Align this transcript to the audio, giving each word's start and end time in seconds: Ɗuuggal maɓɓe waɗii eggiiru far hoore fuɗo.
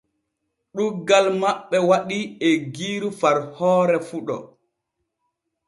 Ɗuuggal 0.75 1.25
maɓɓe 1.41 1.77
waɗii 1.89 2.25
eggiiru 2.49 3.09
far 3.19 3.37
hoore 3.57 3.97
fuɗo. 4.07 4.35